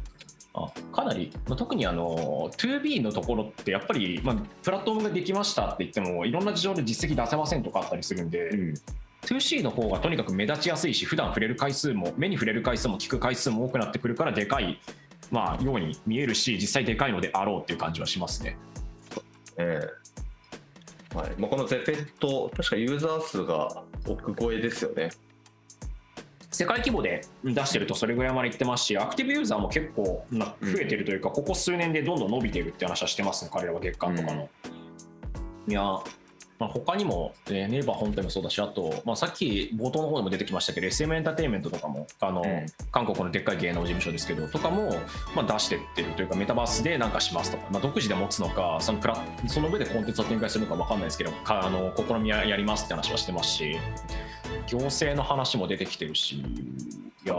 [0.55, 8.51] あかなり、まあ、特にあの 2B のところってやっぱり、まあ、プラットフォームができましたって言ってもいろんな事情で実績出せませんとかあったりするんで、
[9.23, 14.79] 2C の方がとにかく目立ちやすいし普段触れる回数も目に触れる回数も聞く回数も多くなってくるからでかい、
[15.31, 18.59] まあ、ように見えるし実際でかいのであろうっていう感じはしますね。
[19.57, 20.02] ええ
[21.15, 25.11] はいまあ、このゼペット確かユーザー数が億超えですよね。
[26.51, 34.49] 世界規模で出してるとそれぐらいまでいってますしアクティブユーザーも結構な増えてるというか、ここ数年でどんどん伸びているって話はしてますね彼らは月間とかの。
[35.67, 35.83] いや
[36.63, 42.67] まあ、他にも、えーネイバー本体もそうだしあと、まあ、さっき冒頭の方でも出てきましたけど SM エンターテインメントとかもあの、うん。
[42.93, 44.95] 韓国のでっかい芸能事務所ですけどとかも、
[45.35, 49.17] まあ、出してってるというかメタバースで何かしますとか、まあ、独自で持つのかそのプラ
[49.49, 53.77] その上でコンテンツを展開するのか分かんないですけどかあの試みややりますって話はしてますし
[54.69, 56.45] 行政の話も出てきてるし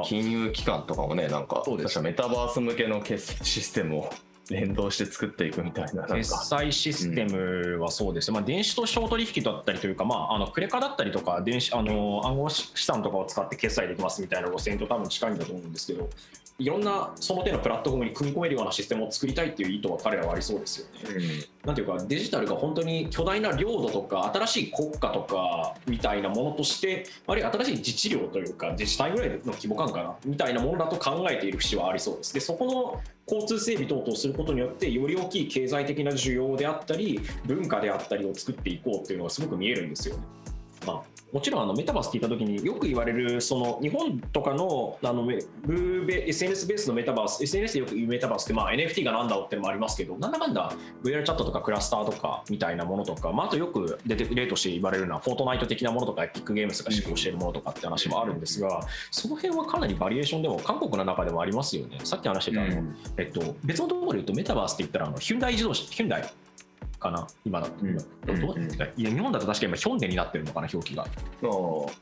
[0.04, 2.00] 金融機関とかもねなんかそうです。
[2.02, 4.10] メタバース向けの決済システムを
[4.50, 6.16] 連動して作っていくみたいななんか。
[6.16, 16.10] 決済システムはそうです、まあ、電子と小取引だったりというか、まあ、あのクレカだったりとか電子あの暗号資産とかを使って決済できますみたいな路線と多分近いんだと思うんですけど
[16.60, 21.46] いろんなその手のプラットフォームに組み込めるようなシステムを作りたいっていう意図は彼らはありそうですよね。
[21.66, 40.24] なんていうかデジタルが本当に巨大な領土とか新しい国家とかみたいなものとしてあるいは新しい自治領というか自治体ぐらいの規模感かなみたいなものだと考えている節はありそうですでそこの交通整備等々をすることによってより大きい経済的な需要であったり文化であったりを作っていこうっていうのがすごく見えるんですよね。
[40.86, 50.72] まあもちろんあのメタバースって言った時によく言われるその日本とかのあの SNS ベースのメタバース SNS でよく言うメタバースってまあ NFT がなんだろうってのもありますけどなんだかんだ
[51.04, 62.00] VR チャットとかクラスターとかみたいなものとか、まあ、あとよく出て例として言われるのはフォートナイト的なものとかエピックゲームズが使用しているものとかって話もあるんですがその辺はかなりバリエーションでも韓国の中でもありますよね。
[62.04, 62.84] さっき話してたあの、
[63.18, 66.30] えっと、別のところで言うとメタバースって言ったらあのヒュンダイ自動車ヒュンダイ
[67.04, 67.98] かな今だと、うん。
[67.98, 68.60] どうどう
[68.96, 71.06] いや日本だと確か今ヒョンデになってるのかな表記が。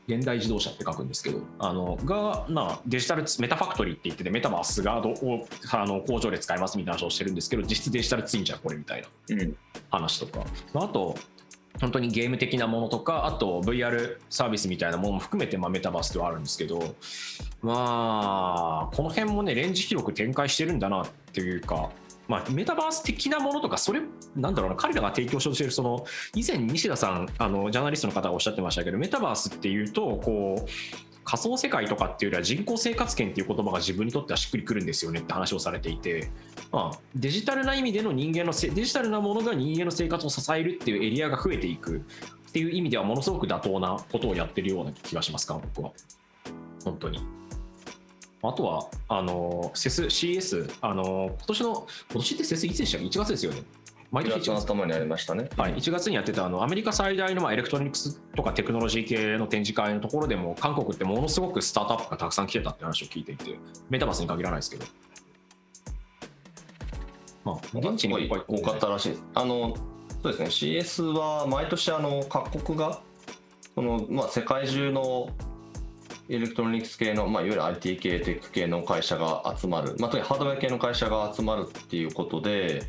[0.06, 9.08] 現代自動車って書くんですけどあのが、まあ、デジタルツメタファクトリーって言っててメタバースがどをあの工場で使いますみたいな話をしてるんですけど実質デジタルツインじゃんこれみたいな。
[9.30, 9.56] うん。
[9.90, 10.46] 話とか。
[10.74, 11.16] あと
[11.80, 16.78] 本当にゲーム的なものとかあと VR サービスみたいなものも含めて、まあ、メタバースではあるんですけど
[17.62, 21.90] まあこの辺もねレンジ広く展開してるんだなっていうか
[22.32, 24.00] まあ、メタバース的なものとか、それ、
[24.34, 30.70] なんだろうな、彼らが提供しようとしている、その、以前、西田さん、あの、ジャーナリストの方がおっしゃってましたけど、メタバースっていうと、こう、
[31.24, 36.30] 仮想世界とかっていうよりは人工生活圏っていう言葉が自分にとってはしっくりくるんですよねって話をされていて、
[36.72, 42.00] まあ、デジタルな意味での人間のデジタルなものが人間の生活を支えるっていうエリアが増えていくっ
[42.52, 45.92] ていう意味ではものすごく妥当なことをやってるような気がします韓国は。
[46.82, 47.41] 本当に。
[48.42, 53.62] あとはあのセス CS あの今年の今年って CES いつでしたっけ？1月ですよね。
[54.10, 55.48] 毎年1月の頭にありましたね。
[55.56, 64.84] はい、1月にやってたあのアメリカ最大のまあエレクトロニクスとかテクノロジー系の展示会のところでも韓国ってものすごくスタートアップがたくさん来てたって話を聞いていてメタバースに限らないですけど。
[67.44, 69.24] まあ現地にいっぱい多かったらしいです。
[69.34, 69.74] あの
[70.22, 70.78] そうですね。
[70.80, 73.00] CS は毎年あの各国が
[73.74, 75.30] その、まあ、世界中の
[76.28, 82.82] エレクトロニクス系の、まあ、いわゆる IT 系テック系の会社が集まる、まあ、特にハードウェア系の会社が集まるっていうことで、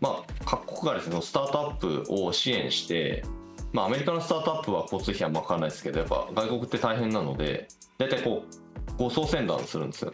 [0.00, 3.24] まあ、各国がですねスタートアップを支援して、
[3.72, 10.12] まあ、アメリカのスタートアップは交通費はまかないですけどやっぱ外国って大変なので大体こう護送船団するんですよ。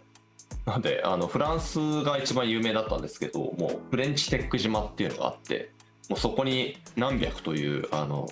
[0.65, 5.71] なのであのフランスが一番有名だったんですけどもう French Tech 島っていうのがあって
[6.09, 8.27] もうそこに何百というあの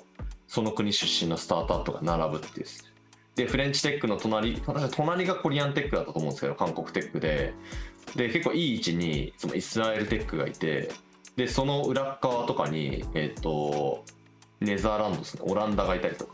[0.48, 2.91] その国出身のスタートアップが並ぶっていうですね。
[3.36, 7.54] でフレンチテックの隣確か隣がコリアンテックだったと思うんですけど韓国テックで。
[8.15, 10.89] で結構いい位置にそのイスラエルテックがいて
[11.36, 14.04] でその裏側とかにえっ、と
[14.60, 16.34] ネザーランドですねオランダがいたりとか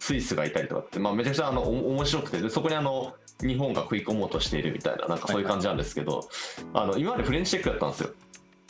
[0.00, 6.28] スイスがいたりとかって、まあ、めちゃくちゃあのお面白くてでそこにあの日本が食い込もうとしているみたいななんかそういう感じなんですけど、
[6.74, 8.10] あの今までフレンチテックだったんですよ。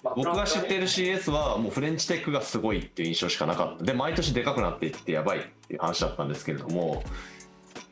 [0.02, 3.84] 僕が知っている CS はもうフレンチテックがすごいっていう印象しかなかった。
[3.84, 7.02] で毎年でかくなっていってやばいっていう話だったんですけれども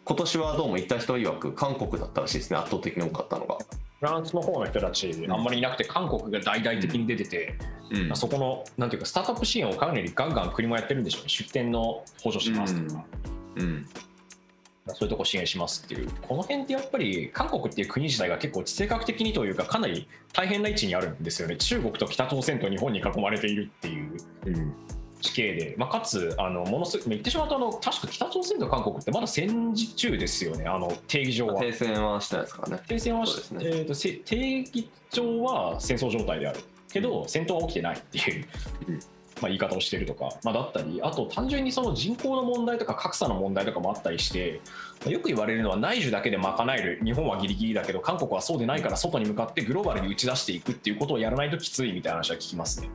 [0.09, 2.57] 今年はどうも行った人曰く韓国だったらしいですね。
[2.57, 3.59] 圧倒的に多かったのが、
[3.99, 7.59] フランスの方の人たちあんまりいなくて韓国が大々的に出てて、
[7.91, 8.07] うん。
[8.07, 11.29] まあそこのなんていうかスタートアップ支援をかなりガンガン国もやってるんでしょうね。
[11.29, 13.05] 出店の補助しますとか、
[13.57, 13.85] うん。
[14.91, 16.09] そういうとこ支援しますっていう。
[16.23, 21.57] この辺ってやっぱり韓国っていう国自体が結構地政学的にというかかなり大変な位置にあるんですよね。
[21.57, 24.17] 中国と北朝鮮と日本に囲まれているっていう。
[24.47, 24.75] うん
[25.27, 30.67] 地形で、まあ、かつあのものすごく言ってしまうとあの確か北朝鮮と韓国ってまだ戦時中ですよね。
[30.67, 31.61] あの定義上は。
[31.61, 32.83] 停戦はしたですからね。
[32.87, 33.61] 停戦はし、そうですね。
[33.65, 36.61] えーとせ定義上は戦争状態である。
[36.93, 38.47] けど戦闘は起きてないっていう、
[38.89, 39.01] うん。
[39.41, 44.63] まあ、言い方をしてるとか、まあ、だったりあと単純にその人口の問題とか格差の問題とかもあったりして
[45.03, 47.01] まあよく言われるのは内需だけで賄える。
[47.05, 52.89] 日本はギリギリだけど韓国はそうでないから外に向かってグローバルに打ち出していくっていうことをやらないときついみたいな話は聞きますね。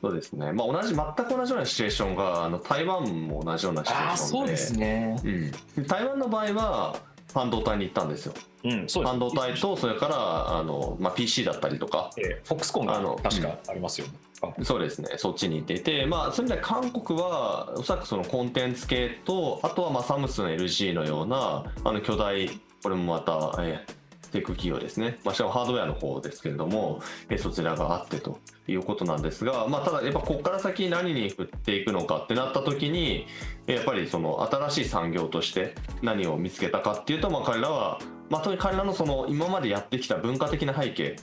[0.00, 0.52] そうですね。
[0.52, 4.86] まあ同じ全く同じようなシチュエーションがあの台湾も同じようなシチュエーションで。
[4.86, 5.20] ね。
[5.24, 6.96] うん、で台湾の場合は
[7.32, 8.34] 半導体に行ったんですよ。
[8.64, 9.00] うん、そうです。
[9.04, 12.10] 半導体とそれからあの、まあ、PC だったりとか。
[12.18, 14.12] えーフォックスコンが確かありますよね。
[14.40, 15.14] 韓国そうですね。
[15.16, 22.48] そっちに行っていて、まあ、そういう意味では韓国はおそらくそのコンテンツ系とあとはまあサムスンの LG のようなあの巨大
[22.82, 23.95] これもまた、えー
[24.36, 33.26] テック企業ですね、まあ、しかもハードウェアの方ですけれども、えそちらがあってということなんですが、まあ、ただやっぱここから先何に振っていくのかってなった時に
[33.66, 41.16] やっぱりその新しい産業として何を見つけたかっていうと、まあ、彼らは、まあ、彼らのその今までやってきた文化的な背景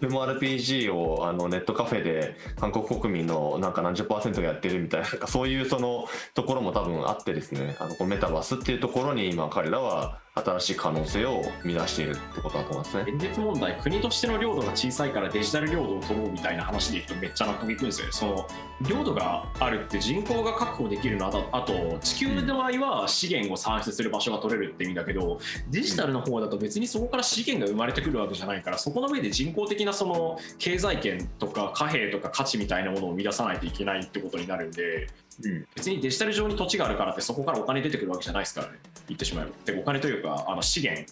[0.00, 13.04] MRPG をあのネットカフェで韓国国民のなんか何十パーセントがやってるみたいなそういうそのところも多分あってですねあのこのメタバースっていうところに今彼らは新しい可能性を見出しているってことだと思いますね。
[13.12, 18.46] 現実問題国としての領土が小さいからデジタル領土を取ろうみたいな話でいくとめっちゃ納得いくんですよねその
[18.82, 22.70] 領土があるって人口が確保できるのあとあと地球の場合
[23.00, 35.08] は資源を産出する場所が取れるって意味だけどデジタルの方だと別にそこから資源が生まれてくるわけじゃないからそこの上で人工的なその経済圏とか貨幣とか価値みたいなものを生み出さないといけないってことになるんで
[35.44, 35.66] うん。
[35.74, 38.78] 別にデジタル上に土地があるからってそこからお金出てくるわけじゃないですからね。
[39.08, 39.50] 言ってしまえば。
[39.64, 41.04] でお金というかあの資源。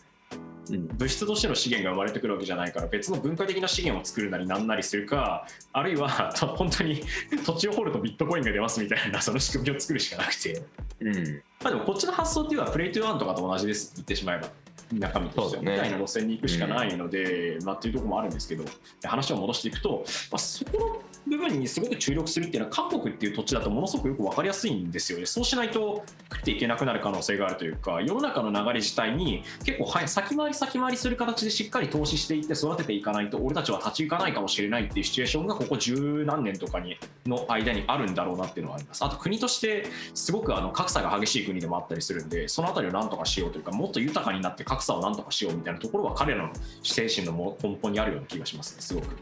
[0.70, 0.88] うん。
[0.88, 7.02] 物質としての資源が生まれてくるわけじゃないから別の文化的な資源を作るなりなんなりするかあるいはと 本当に
[7.44, 10.62] 土地を掘るとビットコインが出ますみたいなその仕組みを作るしかなくて、
[11.00, 11.42] うん。
[11.62, 13.92] まあ、でもこっちの発想っていうのはプレイトゥーアンとかと同じです。
[13.94, 14.50] 言ってしまえば
[14.92, 18.64] 中身としてみたいな路線に行くしかないので、まあ、っていうところもあるんですけど
[19.04, 25.26] 話を戻していくと、まあ、そこの部分にすごく注力するっていうのは韓国っていう土地だとものすごくよく分かりやすいんですよね。
[25.26, 36.96] そうしないと食っていけなくなる可能性があるというか世の中の流れ自体に結構はい先回り先回りする形でしっかり投資していって育てていかないと俺たちは立ち行かないかもしれないっていうシチュエーションがここ十何年とかに
[37.26, 39.04] の間にあるんだろうなっていうのはあります。
[39.04, 48.82] あと国としてすごくあの格差が激しい国でもあったりするんでそのあたりをなんとかしようというかもっと豊かになって格差をなんとかしようみたいなところは彼らの精神のも根本にあるような気がしますね。
[48.82, 49.16] すごく。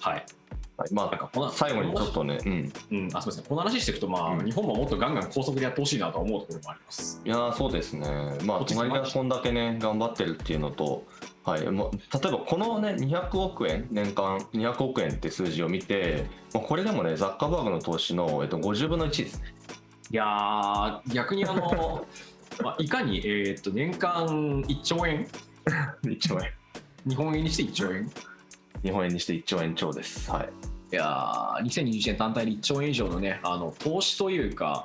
[0.00, 0.24] はい。
[0.76, 3.44] はい、まなんかこのあ最後にちょっとね、うん、うん、あすみません。
[3.44, 4.44] この話していくと、まあうん。
[4.44, 7.20] 日本ももっとガンガン高速でやってほしいなと思うところもあります。
[7.24, 8.06] いやーそうですね、
[8.44, 11.04] まあ、こっち隣がこんだけね、頑張ってるっていうのと、
[11.44, 11.66] はい。
[11.70, 19.54] もう例えばこのね、200億円、年間200億円って数字を見て、まあ、これでもね、ザッカーバーグの投資の、えっと、50分の1ですね。
[20.10, 22.06] いやー逆にあの
[22.62, 24.26] まあいかに、えーっと年間
[24.66, 25.26] 1兆円？
[26.04, 26.50] 1兆円。
[27.08, 28.10] 日本円にして1兆円？
[28.82, 30.30] 日本円にして1兆円超です。
[30.30, 30.48] はい。
[30.92, 34.84] いやー2021年単体で1兆円以上のねあの投資というか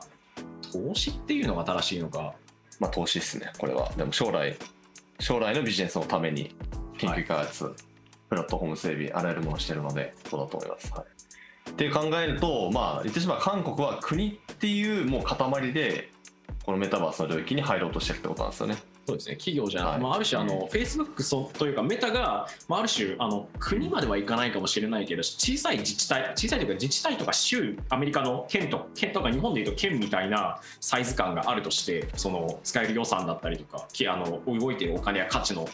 [0.72, 2.34] 投資っていうのが正しいのか？
[2.80, 3.92] まあ投資ですねこれは。
[3.96, 4.58] でも将来
[5.20, 6.56] 将来のビジネスのために
[6.98, 7.74] 研究開発、
[8.30, 11.04] プラットフォーム整備あらゆるものをしてるのでそうだと思います、は
[11.68, 16.11] い、って考えるとまあ言ってしまえば韓国は国っていうもう塊で
[16.66, 18.78] このメタバースの領域に入ろうとしてるってことなんですよね。
[19.08, 19.36] そうですね。
[19.36, 20.02] 企業じゃなく、はい。
[20.02, 35.68] まあ、ある種あの、フェイスブックそというかメタが、まあ、ある種あの国まではいかないかもしれないけど小さい自治体小さいというか自治体とか州アメリカの県と県とか日本でいうと県みたいなサイズ感があるとしてその使える予算だったりとかきあの動いているお金や価値の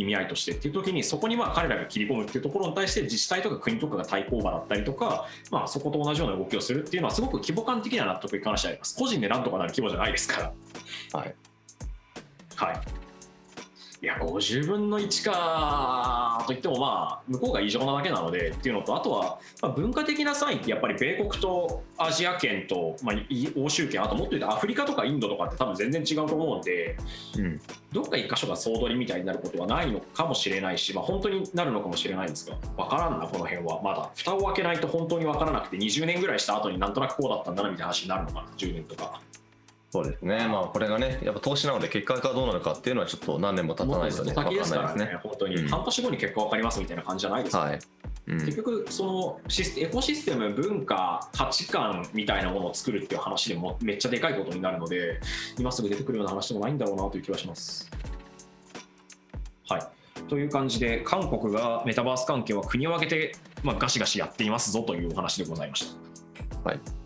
[0.00, 8.96] 意味合いとしてっていう時にそこにまあ彼らが切り込むっていうところに対して自治体とか国とかが対抗馬だったりとか、まあ、そこと同じような動きをするっていうのはすごく規模感的な納得いく話であります。
[8.96, 10.52] 個人でなんとかなる規模じゃないですか
[11.12, 11.20] ら。
[11.20, 11.34] はい。
[12.56, 12.99] はい。
[14.02, 23.12] いや、50分の1かといっても、まあ、向こうが異常なだけなのでっていうのと、あとは、まあ、文化的な差異って、やっぱり米国とアジア圏と、ま
[23.56, 26.96] 欧州圏、あともっと言うとアフリカとかインドとかって多分全然違うと思うんで、
[27.38, 27.60] うん
[27.92, 33.82] どっか一箇所が総取りみたいになることはないのかもしれないし、まあ、本当になるのかもしれないんですが、わからんな、この辺は。
[33.82, 39.20] まだ、蓋を開けないと本当にわからなくて、20年ぐらいした後になんとなくこうだったんだなみたいな話になるのかな、10年とか。
[39.90, 40.46] そうですね。
[40.46, 45.04] まあこれがねやっぱ投資なので結果がどうなるかっていうのはちょっと何年も経たないとね分かと先ですかんないですね。
[45.06, 45.68] らね、本当に、うん。
[45.68, 47.62] 半年後に結果わかりますみたいな感じじゃないですか。
[47.62, 47.78] はい、
[48.28, 48.38] うん。
[48.38, 55.20] 結局そのシスエコシステム文化価値観みたいなものを作るっていう話でもめっちゃでかいことになるので
[55.58, 57.90] 今すぐ出てくるような話でもないんだろうなという気はします。
[59.68, 59.82] はい。
[60.28, 63.32] という感じで韓国がメタバース関係は国を挙げて、
[63.64, 65.96] まあ、ガシガシやっていますぞというお話でございまし
[66.62, 66.68] た。
[66.68, 66.99] はい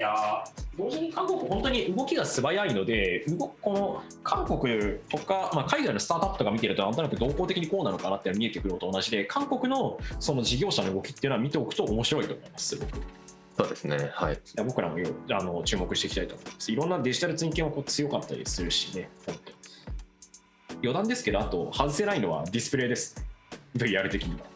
[0.00, 12.96] いやー同時に韓国、本当に動きが素早いので、動この韓国とか、まあ、海外のスタートアップとか見てると、なんとなく動向的にこうなのかなって見えてくるのと同じで、韓国のその事業者の動きっていうのは見ておくと面白いと思います、すごく。
[12.96, 13.00] い
[13.58, 16.72] そうですねはいや僕らもよあの注目していきたいと思います。
[16.72, 19.52] いろんなデジタルツイン系もこう強かったりするしね、本当
[20.76, 23.22] 余談ですけど、あと外せないのはディスプレイです。
[23.76, 24.49] VR 的には。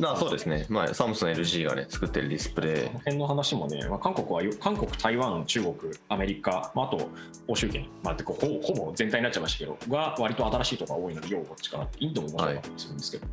[0.00, 2.86] まあそうですね、まあ、サムスン LG がね作ってるディスプレイ。
[2.86, 5.74] この辺の話もね、まあ、韓国はよ韓国、台湾、中国、
[6.08, 7.08] アメリカ、まあ、あと
[7.46, 13.26] 欧州圏、まあ、ほぼほぼ全体になっちゃいましたけど、が割と新しいところが多いので、要こっちかなって、インドも面白かったりするんですけど、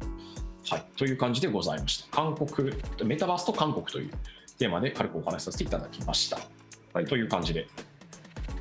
[0.70, 2.08] はい、という感じでございました。
[2.16, 2.74] 韓国、
[3.06, 4.12] メタバースと韓国という
[4.60, 6.40] テーマで軽くお話しさせていただきました。
[6.94, 7.68] はい、という感じで、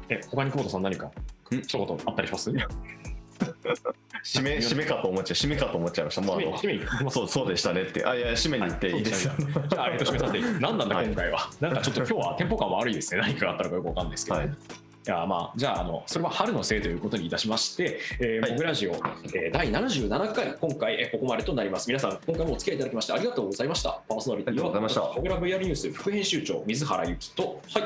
[0.09, 1.11] え、他に久保田さん何か
[1.51, 2.53] 一言あったりします？
[4.27, 6.21] 締め 締めかと思っちゃう締めかと思っちゃいました。
[6.21, 8.05] もうあの締めそうそうでしたねって。
[8.05, 9.29] あいや締めに行っていいです。
[9.29, 9.33] よ、
[9.69, 11.07] じゃあ、えっと、締めさせて、何なんだ、はい。
[11.07, 11.49] 今回は。
[11.61, 13.21] なんかちょっと今日はテンポ感悪いですね。
[13.21, 14.39] 何かがあったのかよくわかんないですけど。
[14.39, 14.47] はい。
[14.49, 18.51] いやまあ、じゃああの、それは春のせいということにいたしまして、えーはい。
[18.51, 21.87] モグラジオ、えー第77回、今回、えーここまでとなります。
[21.87, 24.01] 皆さん、今回もお付き合いいただきましてありがとうございました。
[24.09, 25.01] パーソナリティありがとうございました。
[25.03, 27.83] モグラ VR ニュース副編集長、水原由紀と、はい、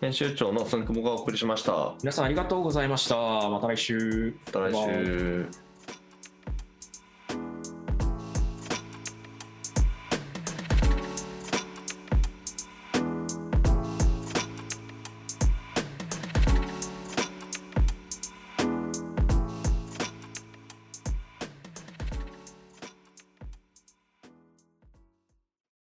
[0.00, 3.16] 編集長のスンクモがお送りしましたま皆さんありがとうございました。
[3.16, 4.32] また来週。
[4.52, 5.67] た来週